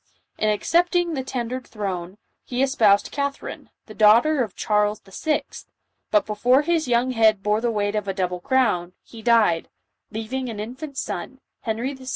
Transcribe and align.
In 0.39 0.49
accepting 0.49 1.13
the 1.13 1.21
tendered 1.23 1.67
throne, 1.67 2.17
he 2.43 2.63
espoused 2.63 3.11
Catherine, 3.11 3.69
the 3.85 3.93
daughter 3.93 4.41
of 4.41 4.55
Charles 4.55 4.99
VI., 5.01 5.43
but 6.09 6.25
before 6.25 6.63
his 6.63 6.87
young 6.87 7.11
head 7.11 7.43
bore 7.43 7.61
the 7.61 7.69
weight 7.69 7.93
of 7.93 8.07
a 8.07 8.13
double 8.15 8.39
crown, 8.39 8.93
he 9.03 9.21
died, 9.21 9.69
leaving 10.09 10.49
an 10.49 10.59
infant 10.59 10.97
son, 10.97 11.39
Henry 11.61 11.93
VI. 11.93 12.07